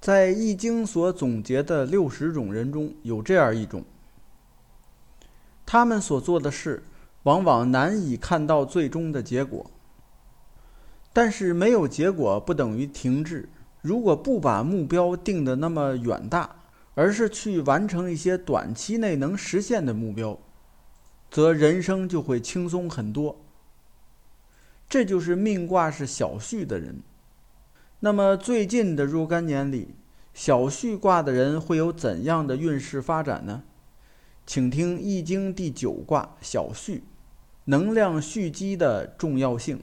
[0.00, 3.84] 在《易经》所总结的六十种人中有这样一种，
[5.66, 6.82] 他们所做的事
[7.24, 9.70] 往往难以看到最终的结果。
[11.12, 13.48] 但是没有结果不等于停滞。
[13.82, 16.56] 如果不把目标定得那么远大，
[16.94, 20.38] 而是去完成一些短期内能实现的目标，
[21.30, 23.38] 则人生就会轻松很多。
[24.88, 27.02] 这就是命卦是小畜的人。
[28.02, 29.94] 那么最近的若干年里，
[30.32, 33.62] 小旭卦的人会有怎样的运势发展呢？
[34.46, 37.04] 请听《易经》第九卦小旭，
[37.66, 39.82] 能量蓄积的重要性。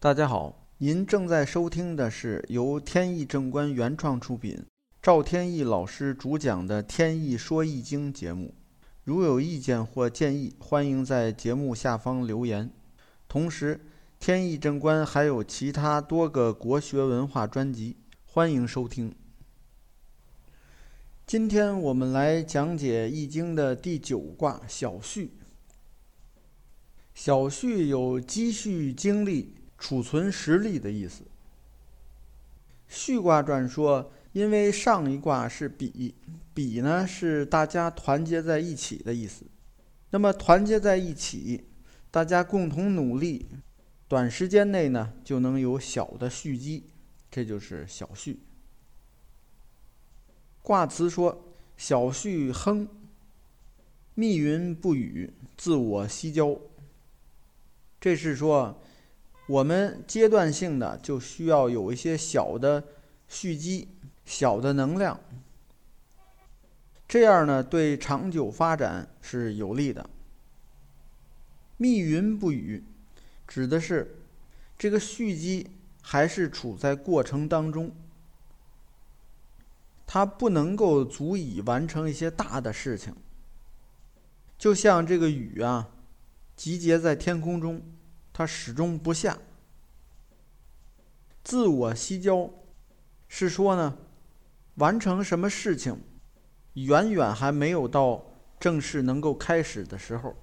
[0.00, 4.64] 大家好，您正在收听的是由天意正观原创出品，
[5.00, 8.52] 赵天意老师主讲的《天意说易经》节目。
[9.04, 12.68] 如有意见或建议，欢迎在节目下方留言。
[13.28, 13.80] 同时，
[14.20, 17.96] 天意正观还有其他多个国学文化专辑，
[18.26, 19.14] 欢迎收听。
[21.26, 25.30] 今天我们来讲解《易经》的第九卦小畜。
[27.14, 29.54] 小畜有积蓄精力。
[29.78, 31.22] 储存实力的意思。
[32.88, 36.16] 序卦传说，因为上一卦是比，
[36.52, 39.46] 比呢是大家团结在一起的意思。
[40.10, 41.68] 那么团结在一起，
[42.10, 43.46] 大家共同努力，
[44.08, 46.84] 短时间内呢就能有小的蓄积，
[47.30, 48.40] 这就是小蓄。
[50.62, 51.44] 卦辞说
[51.76, 52.88] ：“小蓄亨，
[54.14, 56.58] 密云不雨，自我西郊。”
[58.00, 58.80] 这是说。
[59.48, 62.84] 我们阶段性的就需要有一些小的
[63.28, 63.88] 蓄积、
[64.26, 65.18] 小的能量，
[67.08, 70.10] 这样呢对长久发展是有利的。
[71.78, 72.84] 密云不雨，
[73.48, 74.20] 指的是
[74.78, 75.68] 这个蓄积
[76.00, 77.90] 还是处在过程当中，
[80.06, 83.16] 它不能够足以完成一些大的事情。
[84.56, 85.88] 就像这个雨啊，
[86.54, 87.82] 集结在天空中。
[88.30, 89.36] 它始终不下。
[91.42, 92.48] 自我西郊，
[93.26, 93.98] 是说呢，
[94.76, 96.00] 完成什么事情，
[96.74, 98.24] 远远还没有到
[98.60, 100.36] 正式能够开始的时候。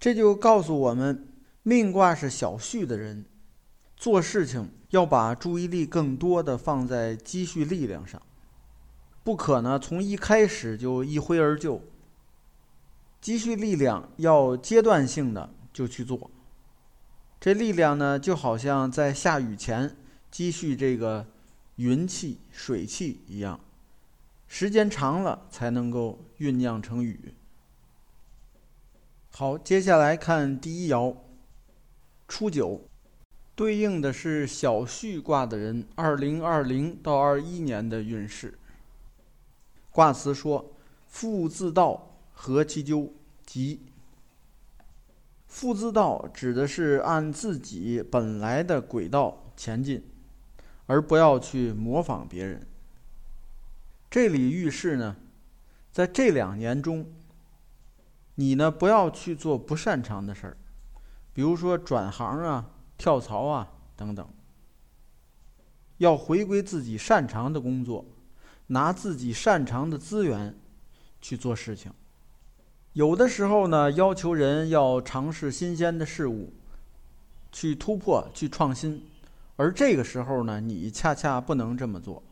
[0.00, 1.28] 这就告诉我们，
[1.64, 3.24] 命卦是小畜的人，
[3.96, 8.22] 做事情要把注意力更多的放在积蓄力量上，
[9.24, 11.82] 不可能从一开始就一挥而就。
[13.20, 15.50] 积蓄力量要阶段性的。
[15.74, 16.30] 就去做，
[17.40, 19.96] 这力量呢，就好像在下雨前
[20.30, 21.26] 积蓄这个
[21.74, 23.58] 云气、水气一样，
[24.46, 27.34] 时间长了才能够酝酿成雨。
[29.32, 31.16] 好，接下来看第一爻，
[32.26, 32.80] 初九，
[33.54, 38.58] 对应的是小畜卦的人，二零二零到二一年的运势。
[39.90, 40.72] 卦辞说
[41.06, 43.12] ：“父自道，何其咎，
[43.46, 43.80] 吉。”
[45.46, 50.02] 父自道指的是按自己本来的轨道前进，
[50.86, 52.66] 而不要去模仿别人。
[54.10, 55.16] 这里预示呢，
[55.92, 57.06] 在这两年中，
[58.34, 60.56] 你呢不要去做不擅长的事儿，
[61.34, 62.64] 比如说转行啊、
[62.96, 64.26] 跳槽啊等等。
[65.98, 68.04] 要回归自己擅长的工作，
[68.68, 70.58] 拿自己擅长的资源
[71.20, 71.92] 去做事情。
[72.94, 76.52] 有的时候呢，要求人要尝试新鲜的事物，
[77.52, 79.04] 去突破、去创新，
[79.56, 82.22] 而这个时候呢，你恰恰不能这么做。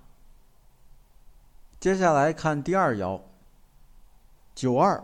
[1.79, 3.21] 接下来看第二爻，
[4.55, 5.03] 九二，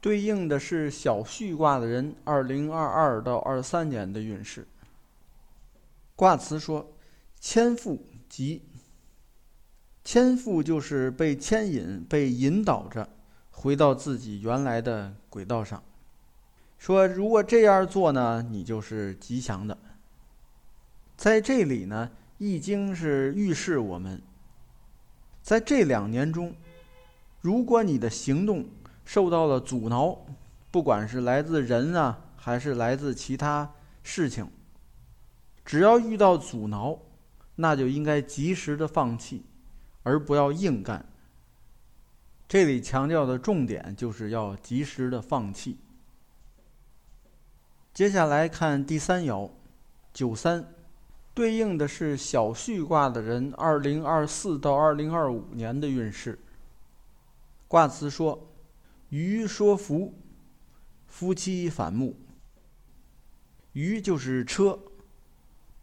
[0.00, 4.66] 对应的是小畜卦的人，二零二二到二三年的运势。
[6.16, 6.92] 卦辞说
[7.40, 8.62] ：“牵复即，
[10.04, 13.08] 牵复就是被牵引、被引导着。”
[13.52, 15.82] 回到自己原来的轨道上，
[16.78, 19.76] 说如果这样做呢，你就是吉祥的。
[21.14, 22.08] 在这里呢，
[22.38, 24.22] 《易经》是预示我们，
[25.42, 26.54] 在这两年中，
[27.42, 28.64] 如果你的行动
[29.12, 30.16] 受到了阻挠，
[30.70, 33.68] 不管是来自人啊，还是来自其他
[34.04, 34.48] 事情，
[35.64, 36.96] 只要遇到阻挠，
[37.56, 39.44] 那就应该及时的放弃，
[40.04, 41.04] 而不要硬干。
[42.46, 45.80] 这里强调的重点就是要及时的放弃。
[47.92, 49.50] 接下来看第三爻，
[50.14, 50.64] 九三，
[51.34, 56.38] 对应的是小畜卦的人，二零二四到二零二五年的运势。
[57.66, 58.46] 卦辞说
[59.10, 60.14] ：“鱼说福，
[61.06, 62.16] 夫妻反目。”
[63.72, 64.78] 鱼就是车，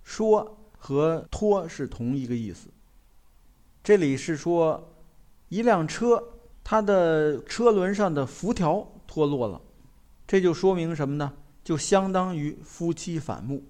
[0.03, 2.69] 说和脱是同一个意思。
[3.83, 4.93] 这里是说，
[5.49, 6.21] 一辆车
[6.63, 9.61] 它的车轮上的辐条脱落了，
[10.25, 11.33] 这就说明什么呢？
[11.63, 13.63] 就相当于夫妻反目。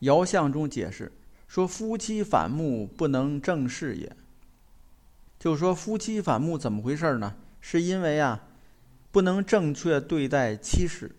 [0.00, 1.12] 爻象中解释
[1.46, 4.16] 说，夫妻反目不能正视也。
[5.38, 7.36] 就是说，夫妻反目怎么回事呢？
[7.60, 8.48] 是因为啊，
[9.10, 11.16] 不能正确对待妻室，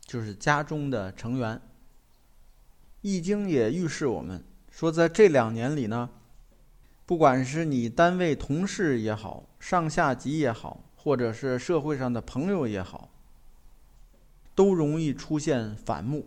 [0.00, 1.56] 就是家中的成员。
[3.02, 6.10] 《易经》也预示我们说，在这两年里呢，
[7.06, 13.10] 不管是你单位同事也好，上下级也好，或者是社会上的朋友也好，
[14.54, 16.26] 都容易出现反目，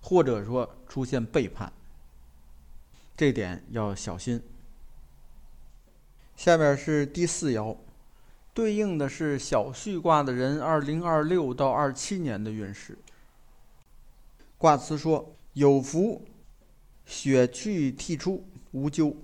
[0.00, 1.72] 或者说出现背叛，
[3.16, 4.42] 这点要小心。
[6.34, 7.76] 下面是第四爻，
[8.56, 12.96] 对应的是小畜卦的人二零二六到二七年的运势。
[14.56, 16.26] 卦辞说：“有福，
[17.04, 19.14] 血去涕出，无咎。”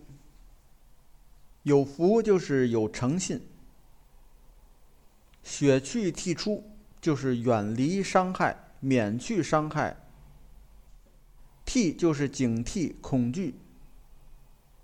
[1.64, 3.40] 有福就是有诚信，
[5.43, 6.70] 血去涕出
[7.00, 9.96] 就是远离伤害，免去伤害。
[11.64, 13.55] 涕就是警惕、恐惧。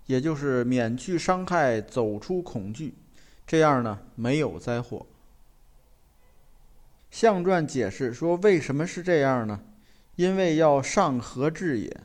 [0.07, 2.95] 也就是免去伤害，走出恐惧，
[3.49, 5.07] 这样呢没有灾祸。
[7.09, 9.61] 象传解释说，为什么是这样呢？
[10.17, 11.99] 因为要上合治也。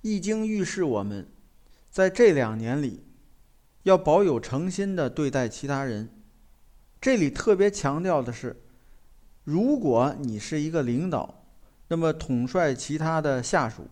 [0.00, 1.28] 易经预示我们，
[1.90, 3.04] 在这两年里，
[3.82, 6.08] 要保有诚心的对待其他人。
[6.98, 8.62] 这里特别强调的是，
[9.44, 11.44] 如果你是一个领导，
[11.88, 13.86] 那么统帅其他的下属，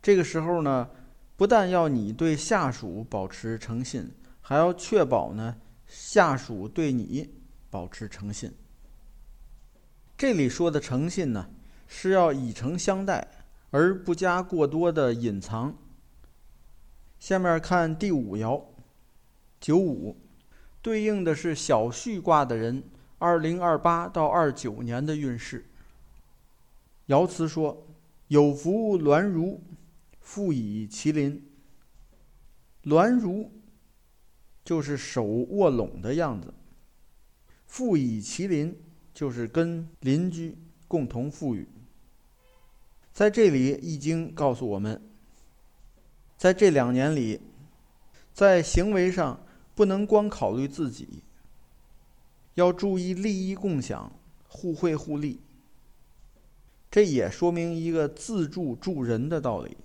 [0.00, 0.88] 这个时候呢。
[1.34, 4.10] 不但要你对下属保持诚信，
[4.40, 5.56] 还要确保呢
[5.94, 7.28] 下属对你
[7.68, 8.50] 保持诚信。
[10.16, 11.50] 这里说的诚信呢，
[11.86, 13.28] 是要以诚相待，
[13.70, 15.76] 而不加过多的隐藏。
[17.20, 18.64] 下面看第五爻，
[19.60, 20.16] 九五，
[20.80, 22.82] 对应的是小畜卦的人，
[23.18, 25.66] 二零二八到二九年的运势。
[27.08, 27.86] 爻辞说
[28.28, 29.60] ：“有福鸾如。”
[30.22, 31.44] 复以麒麟，
[32.84, 33.50] 鸾如
[34.64, 36.52] 就是手握拢的样子。
[37.66, 38.76] 富以麒麟
[39.14, 40.56] 就是跟邻居
[40.86, 41.66] 共同富裕。
[43.12, 45.00] 在这里，《易经》告诉我们，
[46.36, 47.40] 在这两年里，
[48.32, 49.44] 在行为上
[49.74, 51.22] 不能光考虑自己，
[52.54, 54.12] 要注意利益共享、
[54.48, 55.40] 互惠互利。
[56.90, 59.76] 这也说明一个自助助人的道理。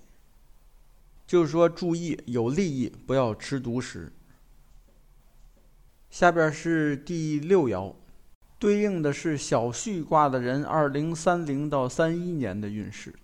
[1.26, 4.12] 就是说，注意有利益，不要吃独食。
[6.18, 7.94] 下边是第六爻，
[8.58, 13.14] 对应的是小畜卦的人二零三零到三一年的运势。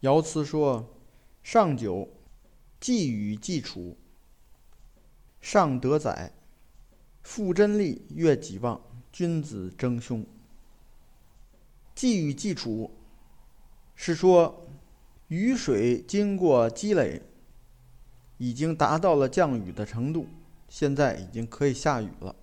[0.00, 0.88] 爻辞说
[1.44, 2.08] ：“上九，
[2.80, 3.98] 既雨既楚，
[5.42, 6.32] 上德载，
[7.22, 8.80] 复真力，越己旺，
[9.12, 10.24] 君子争凶。”
[11.94, 12.90] 既雨既楚，
[13.94, 14.66] 是说。
[15.28, 17.20] 雨水经过积累，
[18.38, 20.26] 已经达到了降雨的程度，
[20.68, 22.34] 现在已经可以下雨了。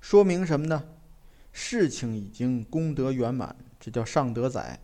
[0.00, 0.84] 说明什么呢？
[1.52, 4.80] 事情已经功德圆满，这叫上德载。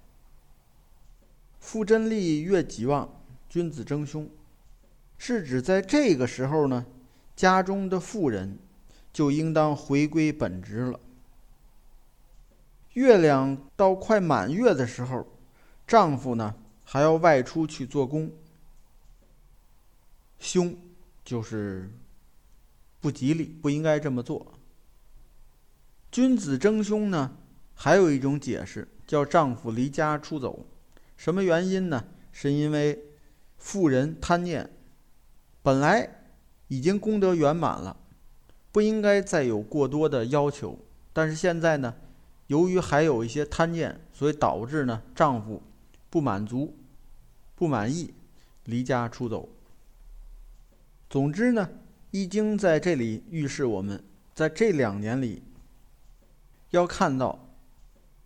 [1.59, 4.29] 夫真利，越己旺，君子争凶，
[5.19, 6.87] 是指在这个时候呢，
[7.37, 8.59] 家中的妇人
[9.13, 10.99] 就应当回归本职了。
[12.95, 15.27] 月亮到快满月的时候，
[15.87, 16.55] 丈夫呢？
[16.83, 18.33] 还要外出去做工，
[20.41, 20.77] 凶
[21.25, 21.89] 就是
[23.01, 24.55] 不吉利，不应该这么做。
[26.13, 27.37] 君子争凶呢，
[27.75, 30.67] 还有一种解释叫丈夫离家出走，
[31.17, 32.05] 什么原因呢？
[32.33, 32.99] 是因为
[33.59, 34.71] 妇人贪念，
[35.63, 36.25] 本来
[36.69, 37.97] 已经功德圆满了，
[38.71, 40.79] 不应该再有过多的要求，
[41.13, 41.95] 但是现在呢，
[42.47, 45.63] 由于还有一些贪念，所以导致呢丈夫
[46.09, 46.77] 不满足。
[47.57, 48.15] 不满意，
[48.65, 49.51] 离家出走。
[51.11, 51.69] 总之呢，
[52.11, 54.03] 《易经》在这里预示我们，
[54.35, 55.43] 在这两年里，
[56.71, 57.49] 要看到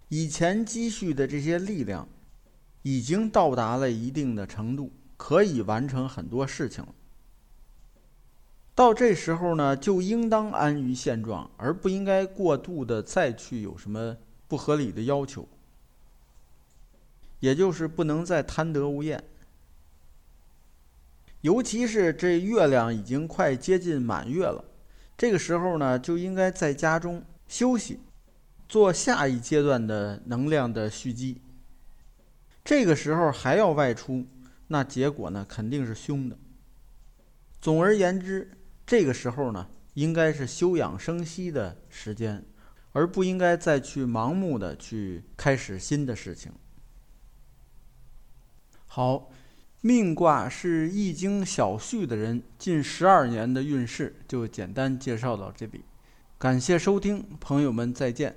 [0.09, 2.09] 以前积蓄的这些力量，
[2.83, 6.95] 已经到达了一定的程度，可以完成很多事情了。
[8.75, 14.17] 到这时候呢，就应当安于现状，而不应该过度的再去有什么
[14.49, 15.47] 不合理的要求。
[17.41, 19.23] 也就是不能再贪得无厌，
[21.45, 24.65] 尤其是这月亮已经快接近满月了，
[25.15, 28.01] 这个时候呢，就应该在家中休息，
[28.67, 31.43] 做下一阶段的能量的蓄积。
[32.65, 34.25] 这个时候还要外出，
[34.69, 36.39] 那结果呢肯定是凶的。
[37.61, 38.51] 总而言之，
[38.87, 42.43] 这个时候呢，应该是休养生息的时间，
[42.93, 46.51] 而不应该再去盲目的去开始新的事情。
[48.87, 49.31] 好，
[49.87, 55.83] 命卦是易经小序的人近十二年的运势，就简单介绍到这里。
[56.39, 58.35] 感谢收听，朋友们再见。